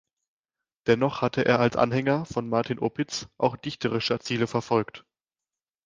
[0.87, 5.05] Dennoch hatte er als Anhänger von Martin Opitz auch dichterische Ziele verfolgt.